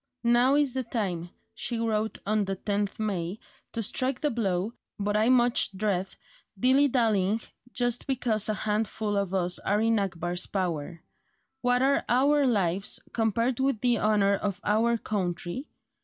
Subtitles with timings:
[0.23, 3.37] "Now is the time," she wrote on the 10th May,
[3.73, 6.07] "to strike the blow, but I much dread
[6.59, 7.39] dilly dallying
[7.71, 11.03] just because a handful of us are in Akbar's power.
[11.61, 15.67] What are our lives compared with the honour of our country?